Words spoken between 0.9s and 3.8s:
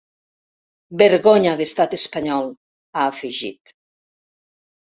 Vergonya d’estat espanyol!, ha afegit.